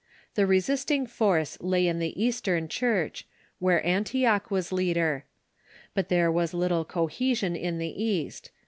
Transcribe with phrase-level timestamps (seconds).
[0.33, 3.27] The resisting force lay in the Eastern Church,
[3.59, 5.25] where Antioch Avas leader.
[5.93, 8.49] But there was little cohesion in the East.